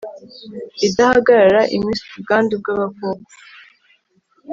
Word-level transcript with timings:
idahagarara, 0.87 1.61
impiswi, 1.75 2.09
ubwandu 2.17 2.53
bw'agakoko 2.61 3.25